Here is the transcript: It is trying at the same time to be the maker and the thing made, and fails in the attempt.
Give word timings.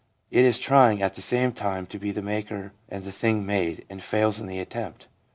It 0.31 0.45
is 0.45 0.57
trying 0.57 1.03
at 1.03 1.13
the 1.13 1.21
same 1.21 1.51
time 1.51 1.85
to 1.85 1.99
be 1.99 2.11
the 2.11 2.23
maker 2.23 2.73
and 2.89 3.03
the 3.03 3.11
thing 3.11 3.45
made, 3.45 3.85
and 3.87 4.01
fails 4.01 4.39
in 4.39 4.47
the 4.47 4.59
attempt. 4.59 5.07